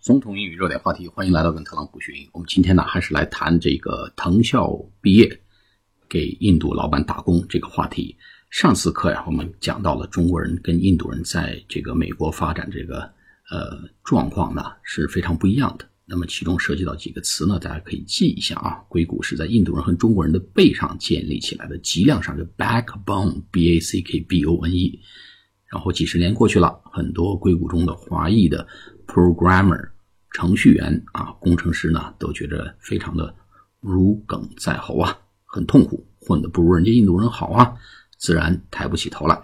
[0.00, 2.30] 总统英语热点话题，欢迎来到跟特朗普学英语。
[2.32, 5.40] 我们今天呢，还是来谈这个藤校毕业
[6.08, 8.16] 给印度老板打工这个话题。
[8.48, 13.00] 上次课呀，我们讲到了中国人跟印度人在这个美国发展这个
[13.50, 15.84] 呃状况呢是非常不一样的。
[16.06, 18.80] 那么其中涉及到几个词呢，大家可以记一下啊。
[18.88, 25.00] 硅谷是在印度人和中国人的背上建立起来的，脊梁上就 backbone，b a c k b o n e。
[25.66, 28.66] 然后几十年过去了，很多硅谷中的华裔的
[29.08, 29.88] programmer
[30.30, 33.34] 程序员啊，工程师呢，都觉得非常的
[33.80, 37.74] 如鲠在喉啊，很痛苦，混得不如人家印度人好啊，
[38.18, 39.40] 自然抬不起头来。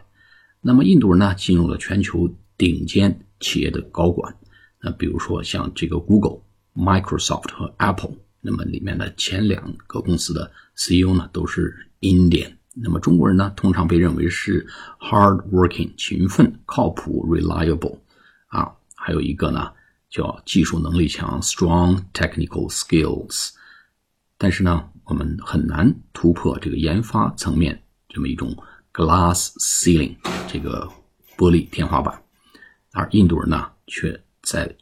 [0.61, 4.37] 那么印度人呢，进入了全球顶尖企业的高管，
[4.81, 6.43] 那比如说像这个 Google、
[6.75, 12.53] Microsoft 和 Apple，那么里面的前两个公司的 CEO 呢，都是 Indian。
[12.77, 14.67] 那么中国人呢，通常被认为是
[14.99, 17.99] hardworking 勤奋、靠谱 reliable
[18.49, 19.71] 啊，还有一个呢
[20.09, 23.51] 叫技术能力强 strong technical skills。
[24.39, 27.79] 但是呢，我们很难突破这个研发层面
[28.09, 28.57] 这么一种
[28.95, 30.17] glass ceiling
[30.49, 30.91] 这个
[31.37, 32.19] 玻璃天花板，
[32.93, 34.75] 而印度人呢，却在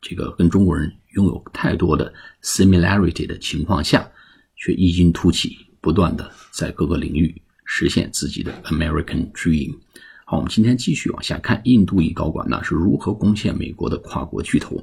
[0.00, 4.08] 这个跟中国人拥有太多的 similarity 的情况下，
[4.54, 5.58] 却异军突起。
[5.84, 9.78] 不断的在各个领域实现自己的 American Dream。
[10.26, 14.82] 好，我们今天继续往下看，印度裔高管呢是如何攻陷美国的跨国巨头。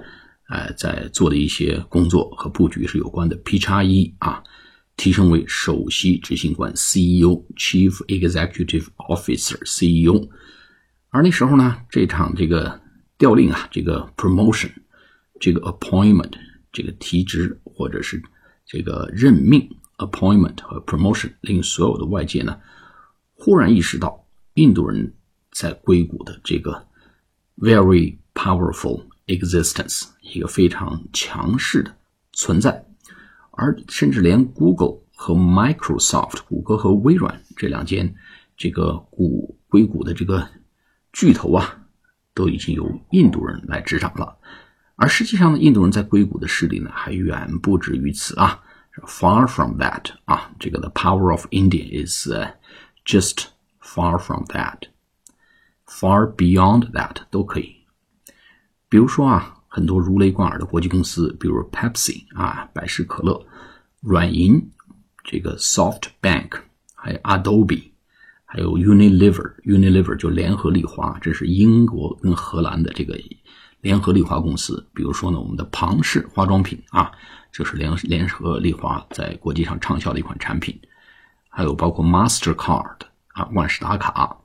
[0.48, 3.38] 呃，在做的一些工作和布局是有关的。
[3.44, 4.44] Pichai 啊，
[4.96, 10.30] 提升为首席执行官 CEO，Chief Executive Officer CEO。
[11.10, 12.80] 而那时候呢，这场这个
[13.18, 14.72] 调令啊，这个 promotion，
[15.40, 16.34] 这个 appointment，
[16.72, 18.22] 这个提职或者是
[18.66, 19.70] 这个任命。
[19.98, 22.60] appointment 和 promotion 令所有的外界呢
[23.34, 25.14] 忽然意识到印度人
[25.54, 26.86] 在硅谷的这个
[27.56, 31.96] very powerful existence 一个非常强势的
[32.34, 32.86] 存在，
[33.52, 38.16] 而甚至连 Google 和 Microsoft 谷歌和微软这两间
[38.58, 40.48] 这个股硅谷的这个
[41.14, 41.86] 巨头啊，
[42.34, 44.38] 都已经由印度人来执掌了。
[44.96, 48.62] 而实际上呢，印度人在硅谷的势力呢还远不止于此啊。
[49.06, 52.30] Far from that 啊，这个 the power of India is
[53.06, 53.48] just
[53.82, 57.85] far from that，far beyond that 都可以。
[58.90, 63.46] 比如说啊，很多如雷贯耳的国际公司，比如 Pepsi 啊，百事可乐，
[64.02, 64.62] 软银
[65.24, 66.52] 这个 SoftBank，
[66.94, 67.84] 还有 Adobe，
[68.46, 73.20] 还有 Unilever，Unilever 就联合利华，这是英国跟荷兰的这个
[73.82, 74.86] 联合利华公司。
[74.94, 77.12] 比如说呢，我们的庞氏化妆品啊。
[77.58, 80.78] 这是联联合利华在国际上畅销的一款产品，
[81.48, 82.98] 还有包括 Mastercard
[83.30, 84.38] 啊，万事达卡，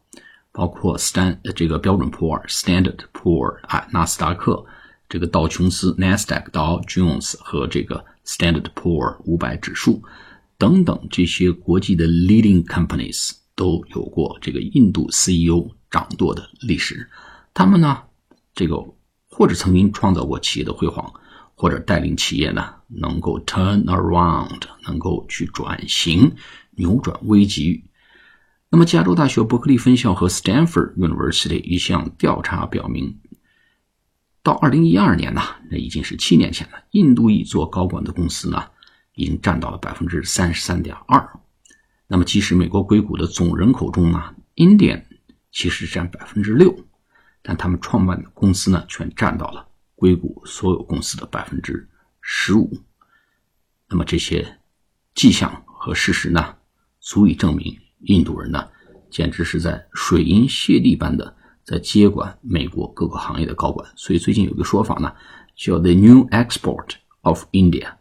[0.53, 4.65] 包括 Stan 这个标准普尔 Standard Poor 啊，纳斯达克
[5.09, 10.03] 这个道琼斯 Nasdaq Dow Jones 和这个 Standard Poor 五百指数
[10.59, 17.09] 等等这些国际的 leading companies 都有过这个印度 CEO 掌舵的历史，
[17.55, 18.03] 他们呢，
[18.55, 18.77] 这个
[19.29, 21.13] 或者曾经创造过企业的辉煌。
[21.57, 26.35] 或者带领企业呢，能够 turn around，能够去转型、
[26.71, 27.85] 扭转危机。
[28.73, 33.19] 那么，加州大学伯克利分校和 Stanford University 一项调查表明，
[34.45, 36.85] 到二零一二年呢，那已经是七年前了。
[36.93, 38.63] 印度裔做高管的公司呢，
[39.15, 41.41] 已经占到了百分之三十三点二。
[42.07, 45.03] 那么，即使美国硅谷的总人口中呢，Indian
[45.51, 46.73] 其实占百分之六，
[47.43, 49.67] 但他们创办的公司呢，全占到了。
[49.97, 51.89] 硅谷所有公司的百分之
[52.21, 52.71] 十五，
[53.89, 54.61] 那么这些
[55.13, 56.57] 迹象和事实呢，
[57.01, 58.69] 足以证明印度人呢，
[59.11, 63.89] 简直是在水银泻地般的在接管美国各个行业的高管。
[63.97, 65.13] 所以最近有个说法呢，
[65.55, 67.93] 叫 “the new export of India”，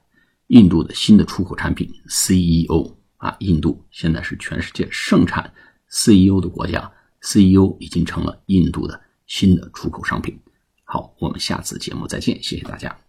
[0.47, 5.53] 印度的新的出口产品 CEO 啊，印度现在是全世界盛产
[5.89, 6.91] CEO 的国家
[7.21, 10.39] ，CEO 已经成了印度的新的出口商品。
[10.83, 13.08] 好，我们下次节目再见，谢谢大家。